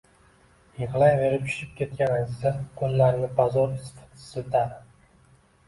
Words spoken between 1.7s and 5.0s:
ketgan Аziza qoʼllarini bazoʼr siltadi.